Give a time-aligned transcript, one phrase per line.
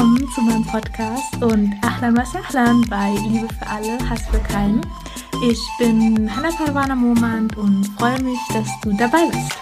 [0.00, 4.80] Willkommen zu meinem Podcast und Ahlan was Ahlan bei Liebe für alle, Hass für keinen.
[5.46, 9.59] Ich bin Hannah Parwana Momand und freue mich, dass du dabei bist.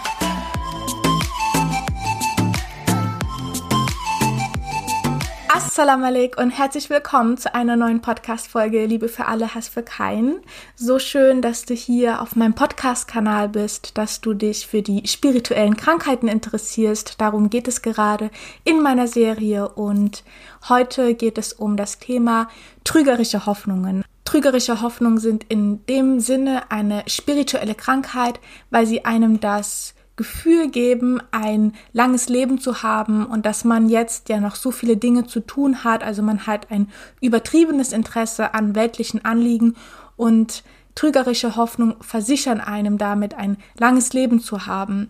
[5.78, 10.41] Assalamu alaikum und herzlich willkommen zu einer neuen Podcast-Folge Liebe für alle, Hass für keinen.
[10.74, 15.77] So schön, dass du hier auf meinem Podcast-Kanal bist, dass du dich für die spirituellen
[15.77, 17.20] Krankheiten interessierst.
[17.20, 18.32] Darum geht es gerade
[18.64, 20.24] in meiner Serie und
[20.68, 22.48] heute geht es um das Thema
[22.82, 24.02] trügerische Hoffnungen.
[24.24, 28.40] Trügerische Hoffnungen sind in dem Sinne eine spirituelle Krankheit,
[28.70, 34.28] weil sie einem das Gefühl geben, ein langes Leben zu haben und dass man jetzt
[34.28, 36.02] ja noch so viele Dinge zu tun hat.
[36.02, 36.90] Also man hat ein
[37.22, 39.76] übertriebenes Interesse an weltlichen Anliegen
[40.16, 45.09] und trügerische Hoffnung versichern einem damit ein langes Leben zu haben.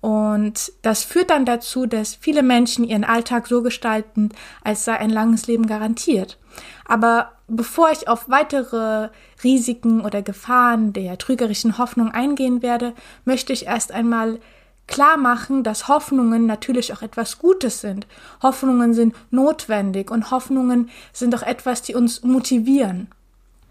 [0.00, 4.30] Und das führt dann dazu, dass viele Menschen ihren Alltag so gestalten,
[4.62, 6.38] als sei ein langes Leben garantiert.
[6.84, 9.08] Aber bevor ich auf weitere
[9.42, 12.92] Risiken oder Gefahren der trügerischen Hoffnung eingehen werde,
[13.24, 14.38] möchte ich erst einmal
[14.86, 18.06] klar machen, dass Hoffnungen natürlich auch etwas Gutes sind.
[18.42, 23.08] Hoffnungen sind notwendig und Hoffnungen sind auch etwas, die uns motivieren.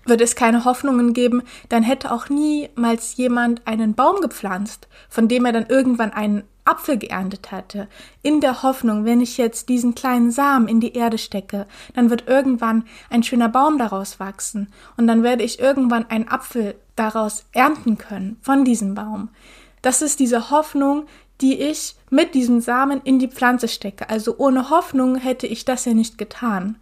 [0.06, 5.46] Würde es keine Hoffnungen geben, dann hätte auch niemals jemand einen Baum gepflanzt, von dem
[5.46, 7.88] er dann irgendwann einen Apfel geerntet hatte,
[8.22, 12.28] in der Hoffnung, wenn ich jetzt diesen kleinen Samen in die Erde stecke, dann wird
[12.28, 17.98] irgendwann ein schöner Baum daraus wachsen und dann werde ich irgendwann einen Apfel daraus ernten
[17.98, 19.30] können von diesem Baum.
[19.82, 21.06] Das ist diese Hoffnung,
[21.42, 24.10] die ich mit diesem Samen in die Pflanze stecke.
[24.10, 26.78] Also ohne Hoffnung hätte ich das ja nicht getan.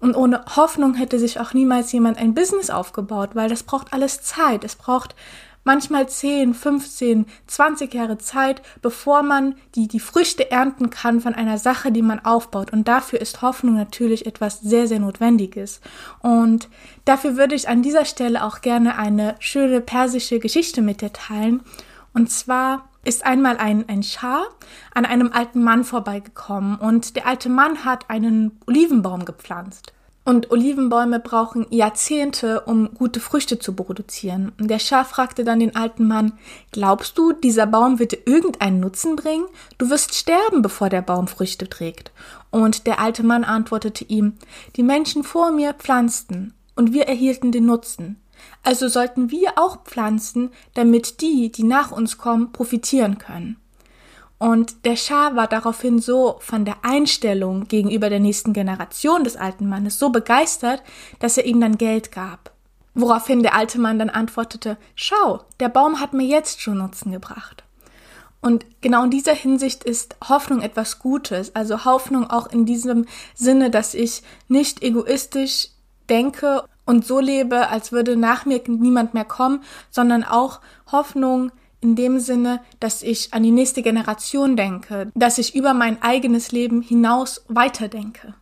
[0.00, 4.20] Und ohne Hoffnung hätte sich auch niemals jemand ein Business aufgebaut, weil das braucht alles
[4.22, 4.64] Zeit.
[4.64, 5.14] Es braucht
[5.64, 11.58] manchmal 10, 15, 20 Jahre Zeit, bevor man die, die Früchte ernten kann von einer
[11.58, 12.72] Sache, die man aufbaut.
[12.72, 15.80] Und dafür ist Hoffnung natürlich etwas sehr, sehr Notwendiges.
[16.20, 16.68] Und
[17.04, 21.62] dafür würde ich an dieser Stelle auch gerne eine schöne persische Geschichte mit dir teilen.
[22.12, 24.46] Und zwar ist einmal ein, ein Schar
[24.94, 29.92] an einem alten Mann vorbeigekommen und der alte Mann hat einen Olivenbaum gepflanzt.
[30.26, 34.52] Und Olivenbäume brauchen Jahrzehnte, um gute Früchte zu produzieren.
[34.58, 36.32] Und der Schaf fragte dann den alten Mann,
[36.72, 39.44] glaubst du, dieser Baum wird dir irgendeinen Nutzen bringen?
[39.76, 42.10] Du wirst sterben, bevor der Baum Früchte trägt.
[42.50, 44.38] Und der alte Mann antwortete ihm,
[44.76, 48.20] die Menschen vor mir pflanzten, und wir erhielten den Nutzen.
[48.62, 53.56] Also sollten wir auch pflanzen, damit die, die nach uns kommen, profitieren können.
[54.38, 59.68] Und der Schah war daraufhin so von der Einstellung gegenüber der nächsten Generation des alten
[59.68, 60.82] Mannes so begeistert,
[61.18, 62.52] dass er ihm dann Geld gab.
[62.94, 67.64] Woraufhin der alte Mann dann antwortete, schau, der Baum hat mir jetzt schon Nutzen gebracht.
[68.40, 73.70] Und genau in dieser Hinsicht ist Hoffnung etwas Gutes, also Hoffnung auch in diesem Sinne,
[73.70, 75.70] dass ich nicht egoistisch
[76.10, 80.60] denke und so lebe, als würde nach mir niemand mehr kommen, sondern auch
[80.92, 81.52] Hoffnung
[81.84, 86.50] in dem Sinne, dass ich an die nächste Generation denke, dass ich über mein eigenes
[86.50, 88.34] Leben hinaus weiterdenke.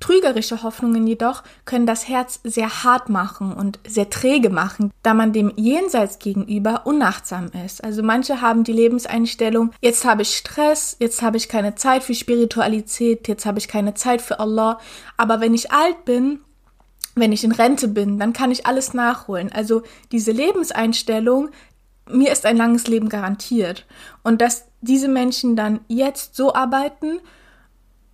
[0.00, 5.32] Trügerische Hoffnungen jedoch können das Herz sehr hart machen und sehr träge machen, da man
[5.32, 7.82] dem Jenseits gegenüber unachtsam ist.
[7.82, 12.14] Also manche haben die Lebenseinstellung, jetzt habe ich Stress, jetzt habe ich keine Zeit für
[12.14, 14.78] Spiritualität, jetzt habe ich keine Zeit für Allah,
[15.16, 16.40] aber wenn ich alt bin,
[17.14, 19.50] wenn ich in Rente bin, dann kann ich alles nachholen.
[19.50, 19.82] Also
[20.12, 21.48] diese Lebenseinstellung
[22.10, 23.86] mir ist ein langes Leben garantiert.
[24.22, 27.20] Und dass diese Menschen dann jetzt so arbeiten,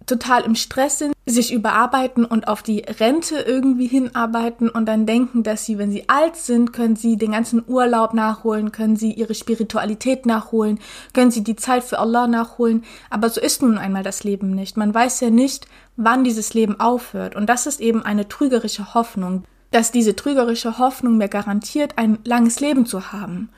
[0.06, 5.42] total im Stress sind, sich überarbeiten und auf die Rente irgendwie hinarbeiten und dann denken,
[5.42, 9.34] dass sie, wenn sie alt sind, können sie den ganzen Urlaub nachholen, können sie ihre
[9.34, 10.81] Spiritualität nachholen,
[11.12, 12.84] können sie die Zeit für Allah nachholen.
[13.10, 14.76] Aber so ist nun einmal das Leben nicht.
[14.76, 15.66] Man weiß ja nicht,
[15.97, 17.37] wann dieses Leben aufhört.
[17.37, 22.61] Und das ist eben eine trügerische Hoffnung, dass diese trügerische Hoffnung mir garantiert, ein langes
[22.61, 23.50] Leben zu haben.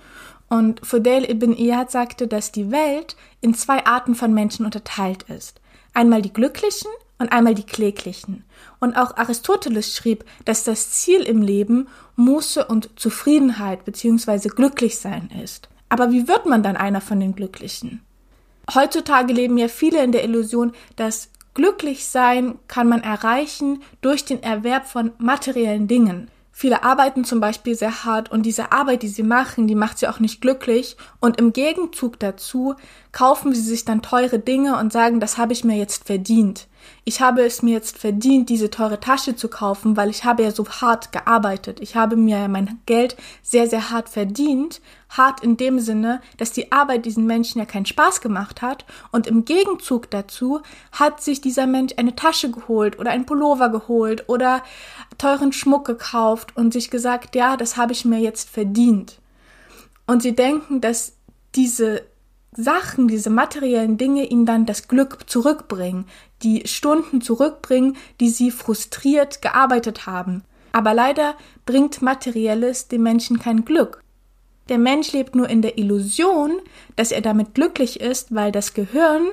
[0.55, 5.61] Und Fudel ibn Iyad sagte, dass die Welt in zwei Arten von Menschen unterteilt ist.
[5.95, 8.45] Einmal die Glücklichen und einmal die Kläglichen.
[8.79, 14.49] Und auch Aristoteles schrieb, dass das Ziel im Leben Muße und Zufriedenheit bzw.
[14.49, 15.69] glücklich sein ist.
[15.89, 18.03] Aber wie wird man dann einer von den Glücklichen?
[18.73, 24.41] Heutzutage leben ja viele in der Illusion, dass glücklich sein kann man erreichen durch den
[24.45, 26.31] Erwerb von materiellen Dingen.
[26.57, 30.07] Viele arbeiten zum Beispiel sehr hart und diese Arbeit, die sie machen, die macht sie
[30.07, 30.97] auch nicht glücklich.
[31.19, 32.77] Und im Gegenzug dazu
[33.11, 36.69] kaufen sie sich dann teure Dinge und sagen, das habe ich mir jetzt verdient.
[37.05, 40.51] Ich habe es mir jetzt verdient, diese teure Tasche zu kaufen, weil ich habe ja
[40.51, 41.81] so hart gearbeitet.
[41.81, 44.81] Ich habe mir mein Geld sehr, sehr hart verdient.
[45.11, 49.27] hart in dem Sinne, dass die Arbeit diesen Menschen ja keinen Spaß gemacht hat und
[49.27, 50.61] im Gegenzug dazu
[50.93, 54.63] hat sich dieser Mensch eine Tasche geholt oder ein Pullover geholt oder
[55.19, 59.21] teuren Schmuck gekauft und sich gesagt, ja, das habe ich mir jetzt verdient.
[60.07, 61.13] Und sie denken, dass
[61.55, 62.03] diese
[62.57, 66.07] Sachen, diese materiellen Dinge ihnen dann das Glück zurückbringen,
[66.45, 70.45] die Stunden zurückbringen, die sie frustriert gearbeitet haben.
[70.73, 71.35] Aber leider
[71.67, 74.03] bringt Materielles dem Menschen kein Glück.
[74.69, 76.53] Der Mensch lebt nur in der Illusion,
[76.97, 79.29] dass er damit glücklich ist, weil das Gehirn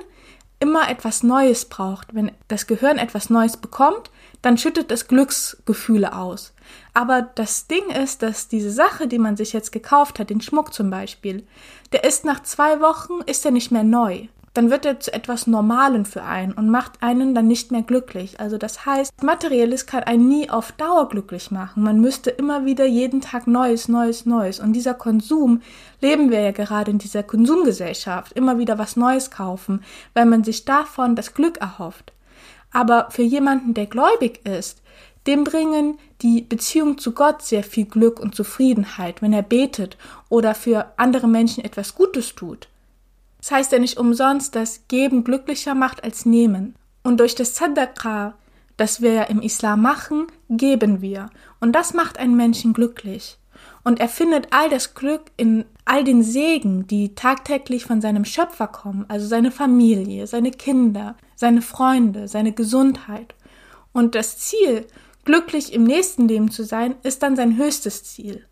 [0.60, 2.14] immer etwas Neues braucht.
[2.14, 4.10] Wenn das Gehirn etwas Neues bekommt,
[4.42, 6.52] dann schüttet es Glücksgefühle aus.
[6.94, 10.72] Aber das Ding ist, dass diese Sache, die man sich jetzt gekauft hat, den Schmuck
[10.72, 11.46] zum Beispiel,
[11.92, 14.28] der ist nach zwei Wochen, ist er nicht mehr neu.
[14.54, 18.38] Dann wird er zu etwas Normalen für einen und macht einen dann nicht mehr glücklich.
[18.38, 21.82] Also das heißt, Materielles kann einen nie auf Dauer glücklich machen.
[21.82, 24.60] Man müsste immer wieder jeden Tag Neues, Neues, Neues.
[24.60, 25.62] Und dieser Konsum,
[26.02, 29.82] leben wir ja gerade in dieser Konsumgesellschaft, immer wieder was Neues kaufen,
[30.12, 32.12] weil man sich davon das Glück erhofft.
[32.72, 34.82] Aber für jemanden, der gläubig ist,
[35.26, 39.96] dem bringen die Beziehung zu Gott sehr viel Glück und Zufriedenheit, wenn er betet
[40.28, 42.68] oder für andere Menschen etwas Gutes tut.
[43.42, 46.76] Das heißt ja nicht umsonst, dass Geben glücklicher macht als Nehmen.
[47.02, 48.34] Und durch das Sadaqah,
[48.76, 51.28] das wir ja im Islam machen, geben wir.
[51.60, 53.38] Und das macht einen Menschen glücklich.
[53.82, 58.68] Und er findet all das Glück in all den Segen, die tagtäglich von seinem Schöpfer
[58.68, 63.34] kommen, also seine Familie, seine Kinder, seine Freunde, seine Gesundheit.
[63.92, 64.86] Und das Ziel
[65.24, 68.46] glücklich im nächsten Leben zu sein, ist dann sein höchstes Ziel.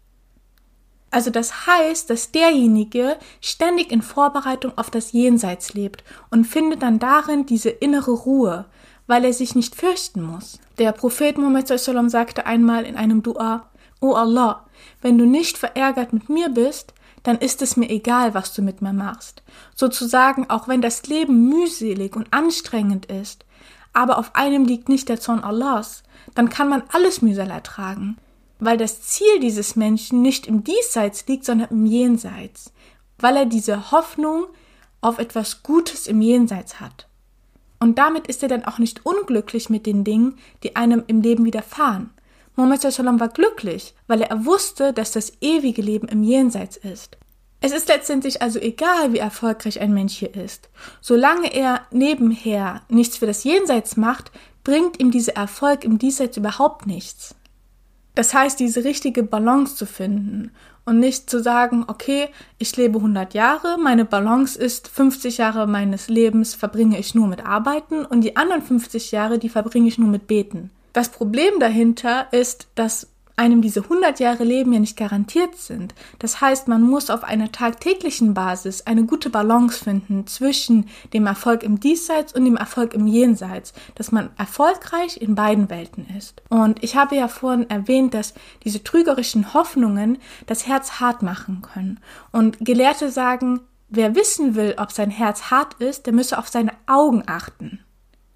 [1.10, 6.98] Also das heißt, dass derjenige ständig in Vorbereitung auf das Jenseits lebt und findet dann
[6.98, 8.66] darin diese innere Ruhe,
[9.06, 10.60] weil er sich nicht fürchten muss.
[10.78, 13.68] Der Prophet Muhammad sagte einmal in einem Dua,
[14.00, 14.64] O Allah,
[15.02, 18.80] wenn du nicht verärgert mit mir bist, dann ist es mir egal, was du mit
[18.80, 19.42] mir machst.
[19.74, 23.44] Sozusagen, auch wenn das Leben mühselig und anstrengend ist,
[23.92, 26.02] aber auf einem liegt nicht der Zorn Allahs,
[26.34, 28.16] dann kann man alles Mühsal ertragen,
[28.60, 32.72] weil das Ziel dieses Menschen nicht im Diesseits liegt, sondern im Jenseits,
[33.18, 34.46] weil er diese Hoffnung
[35.00, 37.08] auf etwas Gutes im Jenseits hat.
[37.78, 41.44] Und damit ist er dann auch nicht unglücklich mit den Dingen, die einem im Leben
[41.46, 42.10] widerfahren.
[42.54, 47.16] Muhammad war glücklich, weil er wusste, dass das ewige Leben im Jenseits ist.
[47.62, 50.68] Es ist letztendlich also egal, wie erfolgreich ein Mensch hier ist.
[51.00, 54.30] Solange er nebenher nichts für das Jenseits macht,
[54.64, 57.34] bringt ihm dieser Erfolg im Diesseits überhaupt nichts.
[58.14, 60.50] Das heißt, diese richtige Balance zu finden
[60.84, 62.28] und nicht zu sagen, okay,
[62.58, 67.46] ich lebe 100 Jahre, meine Balance ist 50 Jahre meines Lebens verbringe ich nur mit
[67.46, 70.70] Arbeiten und die anderen 50 Jahre, die verbringe ich nur mit Beten.
[70.92, 73.06] Das Problem dahinter ist, dass
[73.40, 75.94] einem diese 100 Jahre Leben ja nicht garantiert sind.
[76.18, 81.62] Das heißt, man muss auf einer tagtäglichen Basis eine gute Balance finden zwischen dem Erfolg
[81.62, 86.42] im Diesseits und dem Erfolg im Jenseits, dass man erfolgreich in beiden Welten ist.
[86.50, 91.98] Und ich habe ja vorhin erwähnt, dass diese trügerischen Hoffnungen das Herz hart machen können.
[92.32, 96.72] Und Gelehrte sagen, wer wissen will, ob sein Herz hart ist, der müsse auf seine
[96.86, 97.80] Augen achten.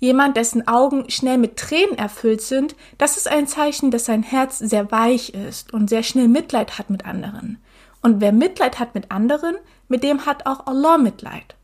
[0.04, 4.58] Jemand, dessen Augen schnell mit Tränen erfüllt sind, das ist ein Zeichen, dass sein Herz
[4.58, 7.56] sehr weich ist und sehr schnell Mitleid hat mit anderen.
[8.02, 9.56] Und wer Mitleid hat mit anderen,
[9.88, 11.56] mit dem hat auch Allah Mitleid.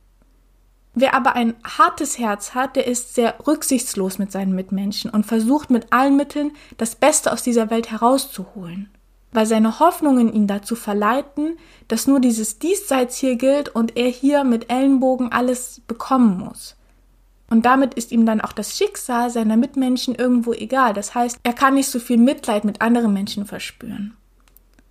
[0.94, 5.68] Wer aber ein hartes Herz hat, der ist sehr rücksichtslos mit seinen Mitmenschen und versucht
[5.68, 8.88] mit allen Mitteln das Beste aus dieser Welt herauszuholen.
[9.32, 14.44] Weil seine Hoffnungen ihn dazu verleiten, dass nur dieses Diesseits hier gilt und er hier
[14.44, 16.76] mit Ellenbogen alles bekommen muss.
[17.50, 20.94] Und damit ist ihm dann auch das Schicksal seiner Mitmenschen irgendwo egal.
[20.94, 24.16] Das heißt, er kann nicht so viel Mitleid mit anderen Menschen verspüren.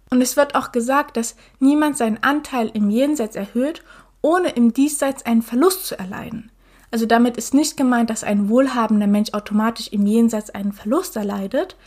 [0.10, 3.84] Und es wird auch gesagt, dass niemand seinen Anteil im Jenseits erhöht,
[4.22, 6.52] ohne im Diesseits einen Verlust zu erleiden.
[6.92, 11.78] Also damit ist nicht gemeint, dass ein wohlhabender Mensch automatisch im Jenseits einen Verlust erleidet.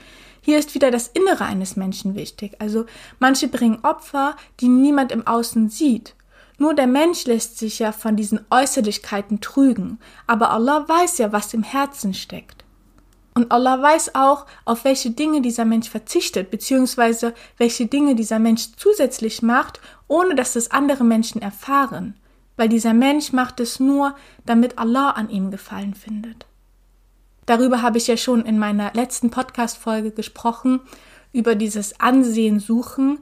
[0.41, 2.55] Hier ist wieder das Innere eines Menschen wichtig.
[2.61, 2.87] Also
[3.19, 6.15] manche bringen Opfer, die niemand im Außen sieht.
[6.59, 11.55] Nur der Mensch lässt sich ja von diesen Äußerlichkeiten trügen, aber Allah weiß ja, was
[11.55, 12.65] im Herzen steckt.
[13.35, 18.69] Und Allah weiß auch, auf welche Dinge dieser Mensch verzichtet, beziehungsweise welche Dinge dieser Mensch
[18.77, 22.15] zusätzlich macht, ohne dass es andere Menschen erfahren,
[22.57, 26.47] weil dieser Mensch macht es nur, damit Allah an ihm Gefallen findet.
[27.47, 30.81] Darüber habe ich ja schon in meiner letzten Podcast-Folge gesprochen,
[31.33, 33.19] über dieses Ansehen suchen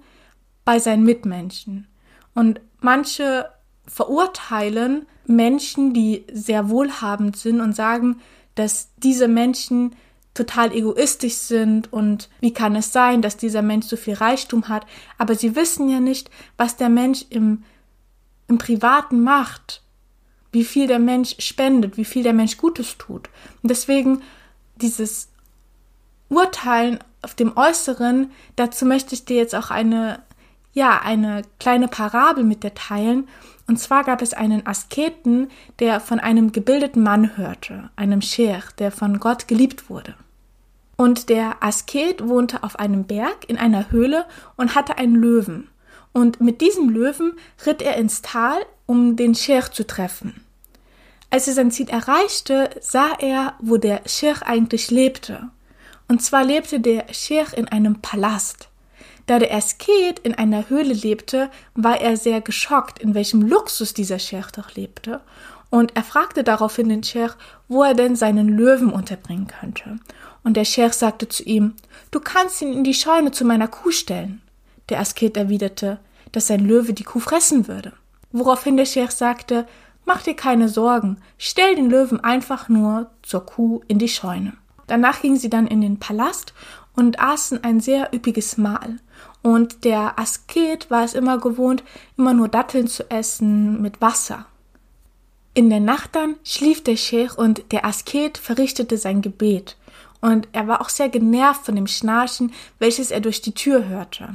[0.64, 1.86] bei seinen Mitmenschen.
[2.34, 3.50] Und manche
[3.86, 8.20] verurteilen Menschen, die sehr wohlhabend sind und sagen,
[8.54, 9.94] dass diese Menschen
[10.34, 14.86] total egoistisch sind und wie kann es sein, dass dieser Mensch so viel Reichtum hat,
[15.18, 17.64] aber sie wissen ja nicht, was der Mensch im,
[18.48, 19.82] im Privaten macht,
[20.52, 23.28] wie viel der Mensch spendet, wie viel der Mensch Gutes tut.
[23.62, 24.22] Und deswegen
[24.76, 25.28] dieses
[26.28, 30.22] Urteilen auf dem Äußeren, dazu möchte ich dir jetzt auch eine,
[30.72, 33.28] ja, eine kleine Parabel mit dir teilen.
[33.66, 35.48] Und zwar gab es einen Asketen,
[35.78, 40.14] der von einem gebildeten Mann hörte, einem Sheikh, der von Gott geliebt wurde.
[40.96, 45.68] Und der Asket wohnte auf einem Berg in einer Höhle und hatte einen Löwen.
[46.12, 47.32] Und mit diesem Löwen
[47.64, 50.44] ritt er ins Tal, um den Sheikh zu treffen.
[51.30, 55.48] Als er sein Ziel erreichte, sah er, wo der Sheikh eigentlich lebte.
[56.08, 58.69] Und zwar lebte der Sheikh in einem Palast.
[59.30, 64.18] Da der Asket in einer Höhle lebte, war er sehr geschockt, in welchem Luxus dieser
[64.18, 65.20] Sheikh doch lebte.
[65.70, 67.36] Und er fragte daraufhin den Sheikh,
[67.68, 70.00] wo er denn seinen Löwen unterbringen könnte.
[70.42, 71.74] Und der Sheikh sagte zu ihm,
[72.10, 74.42] du kannst ihn in die Scheune zu meiner Kuh stellen.
[74.88, 76.00] Der Asket erwiderte,
[76.32, 77.92] dass sein Löwe die Kuh fressen würde.
[78.32, 79.64] Woraufhin der Sheikh sagte,
[80.04, 84.54] mach dir keine Sorgen, stell den Löwen einfach nur zur Kuh in die Scheune.
[84.88, 86.52] Danach gingen sie dann in den Palast
[86.96, 88.98] und aßen ein sehr üppiges Mahl.
[89.42, 91.82] Und der Asket war es immer gewohnt,
[92.16, 94.46] immer nur Datteln zu essen mit Wasser.
[95.54, 99.76] In der Nacht dann schlief der Sheikh und der Asket verrichtete sein Gebet.
[100.20, 104.34] Und er war auch sehr genervt von dem Schnarchen, welches er durch die Tür hörte.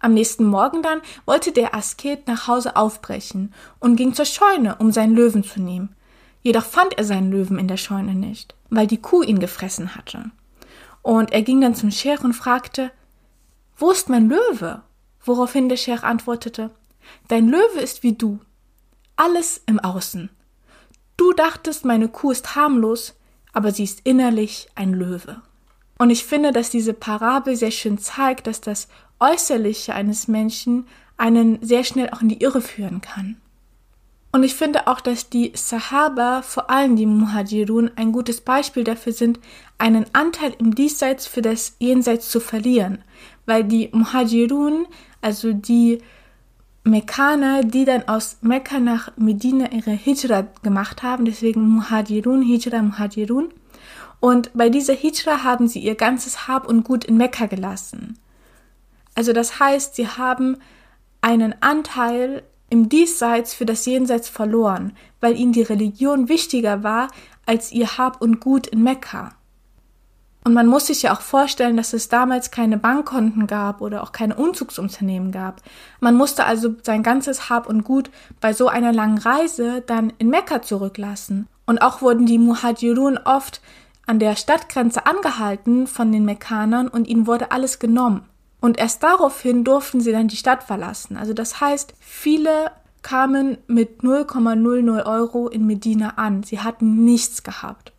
[0.00, 4.92] Am nächsten Morgen dann wollte der Asket nach Hause aufbrechen und ging zur Scheune, um
[4.92, 5.94] seinen Löwen zu nehmen.
[6.42, 10.30] Jedoch fand er seinen Löwen in der Scheune nicht, weil die Kuh ihn gefressen hatte.
[11.02, 12.90] Und er ging dann zum Scheich und fragte,
[13.80, 14.82] wo ist mein Löwe?
[15.24, 16.70] Woraufhin der Scheich antwortete,
[17.28, 18.38] dein Löwe ist wie du,
[19.16, 20.30] alles im Außen.
[21.16, 23.14] Du dachtest, meine Kuh ist harmlos,
[23.52, 25.42] aber sie ist innerlich ein Löwe.
[25.98, 30.86] Und ich finde, dass diese Parabel sehr schön zeigt, dass das Äußerliche eines Menschen
[31.18, 33.36] einen sehr schnell auch in die Irre führen kann.
[34.32, 39.12] Und ich finde auch, dass die Sahaba, vor allem die Muhajirun, ein gutes Beispiel dafür
[39.12, 39.40] sind,
[39.78, 43.02] einen Anteil im Diesseits für das Jenseits zu verlieren.
[43.46, 44.86] Weil die Muhajirun,
[45.20, 46.00] also die
[46.84, 53.48] Mekkaner, die dann aus Mekka nach Medina ihre Hijra gemacht haben, deswegen Muhajirun, Hijra, Muhajirun.
[54.20, 58.18] Und bei dieser Hijra haben sie ihr ganzes Hab und Gut in Mekka gelassen.
[59.14, 60.58] Also das heißt, sie haben
[61.20, 67.08] einen Anteil im Diesseits für das Jenseits verloren, weil ihnen die Religion wichtiger war
[67.44, 69.34] als ihr Hab und Gut in Mekka.
[70.42, 74.12] Und man muss sich ja auch vorstellen, dass es damals keine Bankkonten gab oder auch
[74.12, 75.60] keine Umzugsunternehmen gab.
[76.00, 78.10] Man musste also sein ganzes Hab und Gut
[78.40, 81.46] bei so einer langen Reise dann in Mekka zurücklassen.
[81.66, 83.60] Und auch wurden die Muhajirun oft
[84.06, 88.29] an der Stadtgrenze angehalten von den Mekkanern und ihnen wurde alles genommen.
[88.60, 91.16] Und erst daraufhin durften sie dann die Stadt verlassen.
[91.16, 92.70] Also das heißt, viele
[93.02, 96.42] kamen mit 0,00 Euro in Medina an.
[96.42, 97.92] Sie hatten nichts gehabt.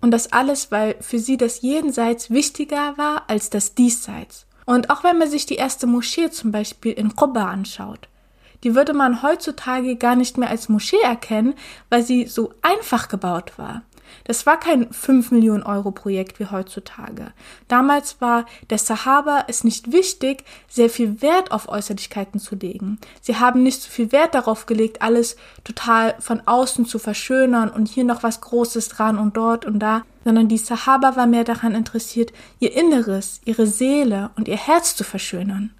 [0.00, 4.46] Und das alles, weil für sie das Jenseits wichtiger war als das Diesseits.
[4.64, 8.08] Und auch wenn man sich die erste Moschee zum Beispiel in Quba anschaut,
[8.64, 11.54] die würde man heutzutage gar nicht mehr als Moschee erkennen,
[11.90, 13.82] weil sie so einfach gebaut war.
[14.24, 17.32] Das war kein 5 Millionen Euro Projekt wie heutzutage.
[17.66, 22.98] Damals war der Sahaba es nicht wichtig, sehr viel Wert auf Äußerlichkeiten zu legen.
[23.20, 27.88] Sie haben nicht so viel Wert darauf gelegt, alles total von außen zu verschönern und
[27.88, 31.74] hier noch was Großes dran und dort und da, sondern die Sahaba war mehr daran
[31.74, 35.72] interessiert, ihr Inneres, ihre Seele und ihr Herz zu verschönern.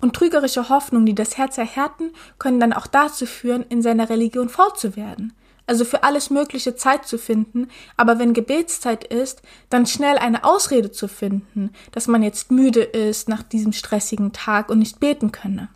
[0.00, 4.48] Und trügerische Hoffnungen, die das Herz erhärten, können dann auch dazu führen, in seiner Religion
[4.48, 5.32] fortzuwerden
[5.66, 10.92] also für alles Mögliche Zeit zu finden, aber wenn Gebetszeit ist, dann schnell eine Ausrede
[10.92, 15.68] zu finden, dass man jetzt müde ist nach diesem stressigen Tag und nicht beten könne.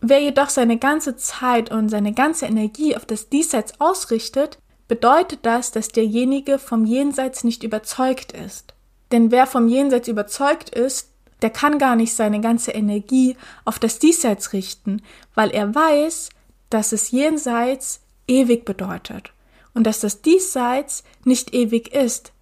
[0.00, 5.70] Wer jedoch seine ganze Zeit und seine ganze Energie auf das Diesseits ausrichtet, bedeutet das,
[5.70, 8.74] dass derjenige vom Jenseits nicht überzeugt ist.
[9.12, 11.08] Denn wer vom Jenseits überzeugt ist,
[11.40, 15.02] der kann gar nicht seine ganze Energie auf das Diesseits richten,
[15.34, 16.28] weil er weiß,
[16.68, 19.32] dass es jenseits ewig bedeutet
[19.74, 22.32] und dass das Diesseits nicht ewig ist.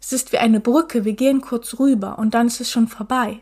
[0.00, 3.40] Es ist wie eine Brücke, wir gehen kurz rüber und dann ist es schon vorbei.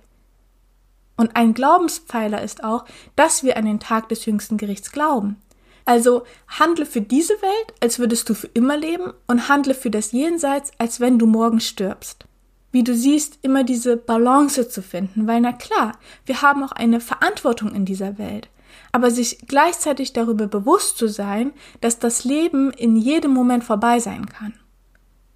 [1.16, 2.84] Und ein Glaubenspfeiler ist auch,
[3.16, 5.36] dass wir an den Tag des jüngsten Gerichts glauben.
[5.84, 10.12] Also handle für diese Welt, als würdest du für immer leben und handle für das
[10.12, 12.26] Jenseits, als wenn du morgen stirbst.
[12.72, 17.00] Wie du siehst, immer diese Balance zu finden, weil na klar, wir haben auch eine
[17.00, 18.48] Verantwortung in dieser Welt
[18.92, 24.26] aber sich gleichzeitig darüber bewusst zu sein, dass das Leben in jedem Moment vorbei sein
[24.26, 24.54] kann.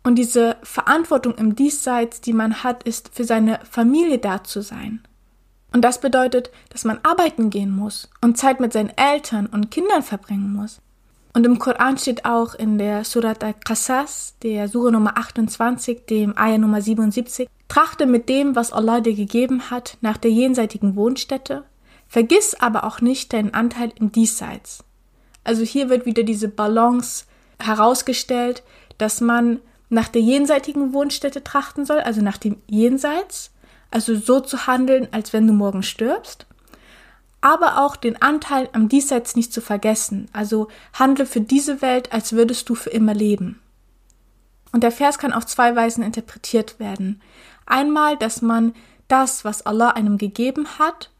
[0.03, 5.03] Und diese Verantwortung im Diesseits, die man hat, ist für seine Familie da zu sein.
[5.73, 10.03] Und das bedeutet, dass man arbeiten gehen muss und Zeit mit seinen Eltern und Kindern
[10.03, 10.81] verbringen muss.
[11.33, 16.59] Und im Koran steht auch in der Surat al-Qasas, der Sure Nummer 28, dem Ayah
[16.59, 21.65] Nummer 77, trachte mit dem, was Allah dir gegeben hat, nach der jenseitigen Wohnstätte,
[22.15, 24.85] vergiss aber auch nicht deinen Anteil im Diesseits.
[25.43, 27.25] Also hier wird wieder diese Balance
[27.59, 28.63] herausgestellt,
[28.99, 33.51] dass man nach der jenseitigen Wohnstätte trachten soll, also nach dem Jenseits,
[33.91, 36.47] also so zu handeln, als wenn du morgen stirbst,
[37.41, 42.33] aber auch den Anteil am Diesseits nicht zu vergessen, also handle für diese Welt, als
[42.33, 43.59] würdest du für immer leben.
[44.71, 47.21] Und der Vers kann auf zwei Weisen interpretiert werden.
[47.67, 48.73] Einmal, dass man
[49.09, 51.11] das, was Allah einem gegeben hat,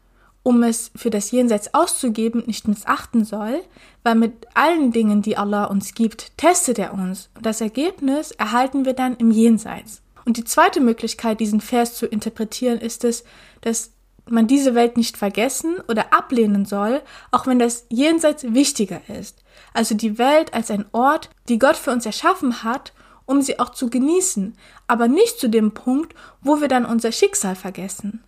[0.45, 3.63] um es für das Jenseits auszugeben, nicht missachten soll,
[4.03, 7.29] weil mit allen Dingen, die Allah uns gibt, testet er uns.
[7.33, 10.03] Und das Ergebnis erhalten wir dann im Jenseits.
[10.23, 13.23] Und die zweite Möglichkeit, diesen Vers zu interpretieren, ist es,
[13.61, 13.93] dass
[14.29, 19.43] man diese Welt nicht vergessen oder ablehnen soll, auch wenn das Jenseits wichtiger ist.
[19.73, 22.93] Also die Welt als ein Ort, die Gott für uns erschaffen hat,
[23.25, 27.55] um sie auch zu genießen, aber nicht zu dem Punkt, wo wir dann unser Schicksal
[27.55, 28.23] vergessen.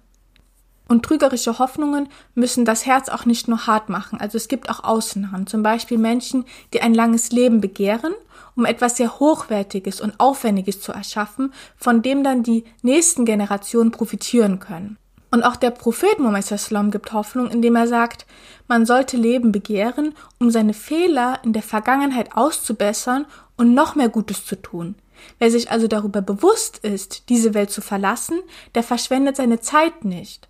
[0.88, 4.20] Und trügerische Hoffnungen müssen das Herz auch nicht nur hart machen.
[4.22, 5.48] Also es gibt auch Ausnahmen.
[5.48, 8.14] Zum Beispiel Menschen, die ein langes Leben begehren
[8.58, 14.60] um etwas sehr Hochwertiges und Aufwendiges zu erschaffen, von dem dann die nächsten Generationen profitieren
[14.60, 14.98] können.
[15.30, 18.26] Und auch der Prophet Muhammad gibt Hoffnung, indem er sagt,
[18.68, 23.26] man sollte Leben begehren, um seine Fehler in der Vergangenheit auszubessern
[23.58, 24.96] und noch mehr Gutes zu tun.
[25.38, 28.40] Wer sich also darüber bewusst ist, diese Welt zu verlassen,
[28.74, 30.48] der verschwendet seine Zeit nicht.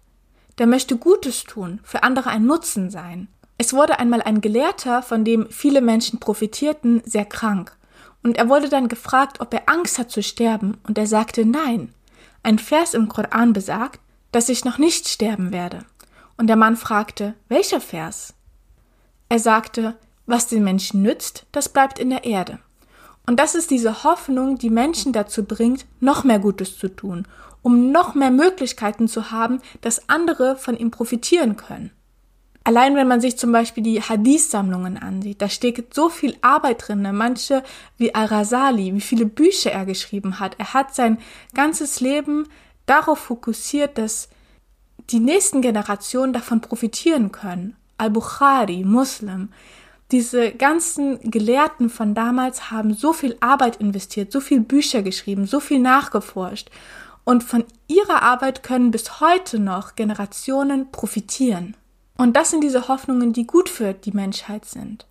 [0.58, 3.28] Der möchte Gutes tun, für andere ein Nutzen sein.
[3.58, 7.76] Es wurde einmal ein Gelehrter, von dem viele Menschen profitierten, sehr krank.
[8.24, 11.94] Und er wurde dann gefragt, ob er Angst hat zu sterben, und er sagte nein.
[12.44, 14.00] Ein Vers im Koran besagt,
[14.32, 15.86] dass ich noch nicht sterben werde.
[16.38, 18.34] Und der Mann fragte, welcher Vers?
[19.30, 22.60] Er sagte, was den Menschen nützt, das bleibt in der Erde.
[23.26, 27.28] Und das ist diese Hoffnung, die Menschen dazu bringt, noch mehr Gutes zu tun,
[27.68, 31.92] um noch mehr Möglichkeiten zu haben, dass andere von ihm profitieren können.
[32.64, 37.02] Allein wenn man sich zum Beispiel die Hadith-Sammlungen ansieht, da steckt so viel Arbeit drin.
[37.02, 37.12] Ne?
[37.12, 37.64] Manche
[37.98, 40.56] wie Al-Rasali, wie viele Bücher er geschrieben hat.
[40.58, 41.18] Er hat sein
[41.54, 42.48] ganzes Leben
[42.86, 44.30] darauf fokussiert, dass
[45.10, 47.76] die nächsten Generationen davon profitieren können.
[47.98, 49.50] Al-Bukhari, Muslim,
[50.12, 55.60] diese ganzen Gelehrten von damals haben so viel Arbeit investiert, so viel Bücher geschrieben, so
[55.60, 56.70] viel nachgeforscht.
[57.28, 61.76] Und von ihrer Arbeit können bis heute noch Generationen profitieren.
[62.18, 65.06] Und das sind diese Hoffnungen, die gut für die Menschheit sind.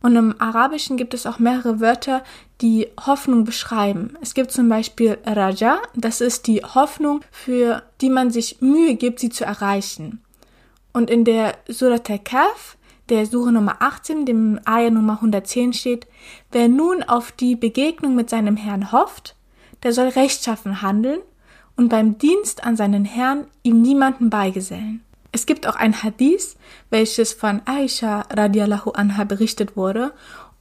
[0.00, 2.24] Und im Arabischen gibt es auch mehrere Wörter,
[2.62, 4.16] die Hoffnung beschreiben.
[4.22, 9.20] Es gibt zum Beispiel Raja, das ist die Hoffnung, für die man sich Mühe gibt,
[9.20, 10.22] sie zu erreichen.
[10.94, 12.78] Und in der Surat al-Kaf,
[13.10, 16.06] der Suche Nummer 18, dem Ayah Nummer 110 steht,
[16.50, 19.34] wer nun auf die Begegnung mit seinem Herrn hofft,
[19.82, 21.20] der soll rechtschaffen handeln
[21.76, 25.04] und beim Dienst an seinen Herrn ihm niemanden beigesellen.
[25.30, 26.56] Es gibt auch ein Hadith,
[26.90, 30.12] welches von Aisha radiallahu anha berichtet wurde.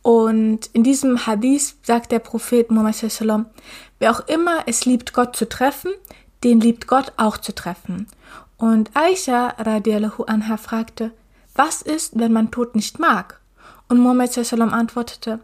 [0.01, 2.95] Und in diesem Hadith sagt der Prophet Muhammad
[3.99, 5.91] wer auch immer es liebt, Gott zu treffen,
[6.43, 8.07] den liebt Gott auch zu treffen.
[8.57, 11.11] Und Aisha radiallahu anha fragte,
[11.55, 13.39] was ist, wenn man Tod nicht mag?
[13.89, 15.39] Und Muhammad antwortete,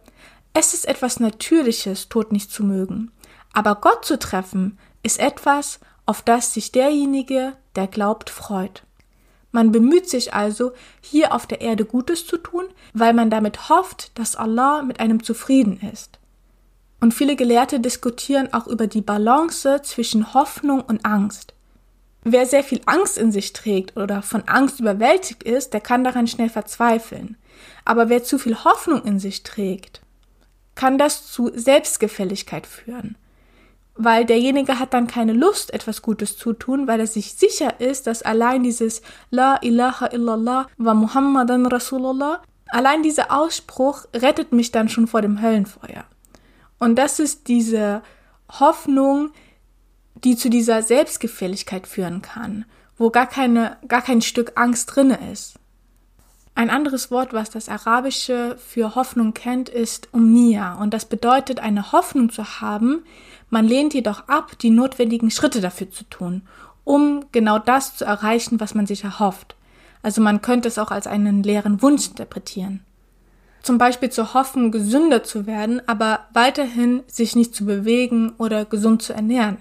[0.53, 3.11] es ist etwas Natürliches, Tod nicht zu mögen.
[3.53, 8.83] Aber Gott zu treffen, ist etwas, auf das sich derjenige, der glaubt, freut.
[9.51, 14.17] Man bemüht sich also, hier auf der Erde Gutes zu tun, weil man damit hofft,
[14.17, 16.17] dass Allah mit einem zufrieden ist.
[16.99, 21.53] Und viele Gelehrte diskutieren auch über die Balance zwischen Hoffnung und Angst.
[22.23, 26.27] Wer sehr viel Angst in sich trägt oder von Angst überwältigt ist, der kann daran
[26.27, 27.37] schnell verzweifeln.
[27.85, 30.01] Aber wer zu viel Hoffnung in sich trägt,
[30.73, 33.17] kann das zu Selbstgefälligkeit führen
[33.95, 38.07] weil derjenige hat dann keine Lust, etwas Gutes zu tun, weil er sich sicher ist,
[38.07, 44.89] dass allein dieses La ilaha illallah wa Muhammadan Rasulullah, allein dieser Ausspruch rettet mich dann
[44.89, 46.05] schon vor dem Höllenfeuer.
[46.79, 48.01] Und das ist diese
[48.49, 49.31] Hoffnung,
[50.23, 52.65] die zu dieser Selbstgefälligkeit führen kann,
[52.97, 55.55] wo gar keine, gar kein Stück Angst drinne ist.
[56.55, 60.75] Ein anderes Wort, was das Arabische für Hoffnung kennt, ist Umnia.
[60.75, 63.03] Und das bedeutet, eine Hoffnung zu haben,
[63.53, 66.41] man lehnt jedoch ab, die notwendigen Schritte dafür zu tun,
[66.83, 69.55] um genau das zu erreichen, was man sich erhofft.
[70.01, 72.81] Also man könnte es auch als einen leeren Wunsch interpretieren.
[73.61, 79.01] zum Beispiel zu hoffen, gesünder zu werden, aber weiterhin sich nicht zu bewegen oder gesund
[79.01, 79.57] zu ernähren.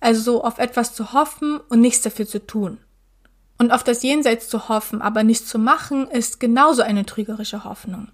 [0.00, 2.78] Also so auf etwas zu hoffen und nichts dafür zu tun.
[3.58, 8.08] Und auf das Jenseits zu hoffen, aber nichts zu machen, ist genauso eine trügerische Hoffnung.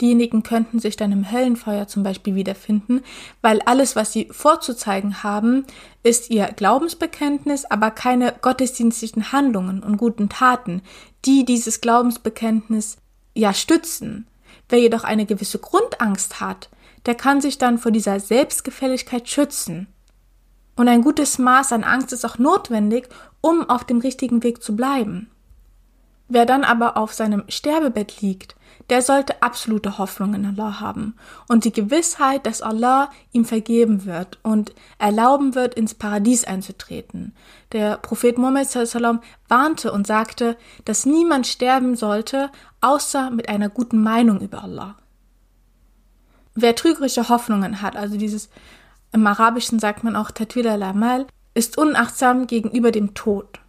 [0.00, 3.02] Diejenigen könnten sich dann im Höllenfeuer zum Beispiel wiederfinden,
[3.42, 5.66] weil alles, was sie vorzuzeigen haben,
[6.02, 10.82] ist ihr Glaubensbekenntnis, aber keine gottesdienstlichen Handlungen und guten Taten,
[11.24, 12.98] die dieses Glaubensbekenntnis
[13.34, 14.28] ja stützen.
[14.68, 16.68] Wer jedoch eine gewisse Grundangst hat,
[17.06, 19.88] der kann sich dann vor dieser Selbstgefälligkeit schützen.
[20.76, 23.08] Und ein gutes Maß an Angst ist auch notwendig,
[23.40, 25.28] um auf dem richtigen Weg zu bleiben.
[26.28, 28.54] Wer dann aber auf seinem Sterbebett liegt,
[28.90, 31.14] der sollte absolute Hoffnung in Allah haben
[31.48, 37.34] und die Gewissheit, dass Allah ihm vergeben wird und erlauben wird, ins Paradies einzutreten.
[37.72, 44.02] Der Prophet Muhammad sallam warnte und sagte, dass niemand sterben sollte, außer mit einer guten
[44.02, 44.96] Meinung über Allah.
[46.54, 48.48] Wer trügerische Hoffnungen hat, also dieses
[49.12, 53.60] im Arabischen sagt man auch Tatwil al-Amal, ist unachtsam gegenüber dem Tod.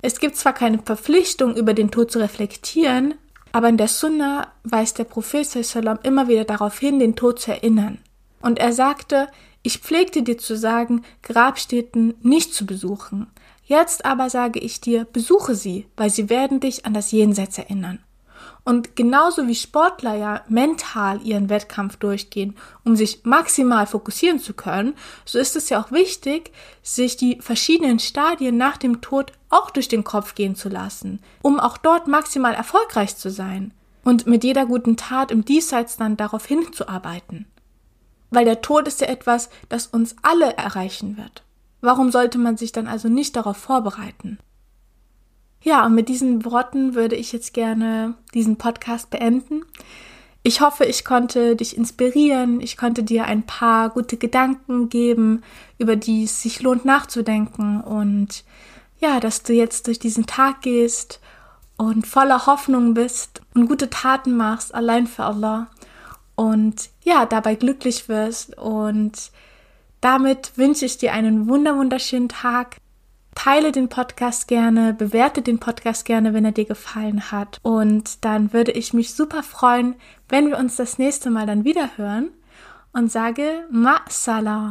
[0.00, 3.14] Es gibt zwar keine Verpflichtung, über den Tod zu reflektieren,
[3.52, 7.52] aber in der Sunna weist der Prophet sallam immer wieder darauf hin, den Tod zu
[7.52, 7.98] erinnern.
[8.40, 9.28] Und er sagte,
[9.62, 13.26] ich pflegte dir zu sagen, Grabstätten nicht zu besuchen.
[13.64, 17.98] Jetzt aber sage ich dir, besuche sie, weil sie werden dich an das Jenseits erinnern.
[18.68, 22.54] Und genauso wie Sportler ja mental ihren Wettkampf durchgehen,
[22.84, 24.92] um sich maximal fokussieren zu können,
[25.24, 26.52] so ist es ja auch wichtig,
[26.82, 31.58] sich die verschiedenen Stadien nach dem Tod auch durch den Kopf gehen zu lassen, um
[31.58, 33.72] auch dort maximal erfolgreich zu sein
[34.04, 37.46] und mit jeder guten Tat im Diesseits dann darauf hinzuarbeiten.
[38.28, 41.42] Weil der Tod ist ja etwas, das uns alle erreichen wird.
[41.80, 44.38] Warum sollte man sich dann also nicht darauf vorbereiten?
[45.60, 49.64] Ja, und mit diesen Worten würde ich jetzt gerne diesen Podcast beenden.
[50.42, 55.42] Ich hoffe, ich konnte dich inspirieren, ich konnte dir ein paar gute Gedanken geben,
[55.78, 58.44] über die es sich lohnt nachzudenken und
[59.00, 61.20] ja, dass du jetzt durch diesen Tag gehst
[61.76, 65.68] und voller Hoffnung bist und gute Taten machst, allein für Allah
[66.34, 69.32] und ja, dabei glücklich wirst und
[70.00, 72.76] damit wünsche ich dir einen wunder wunderschönen Tag.
[73.38, 77.60] Teile den Podcast gerne, bewerte den Podcast gerne, wenn er dir gefallen hat.
[77.62, 79.94] Und dann würde ich mich super freuen,
[80.28, 82.30] wenn wir uns das nächste Mal dann wieder hören
[82.92, 84.70] und sage Ma Salam.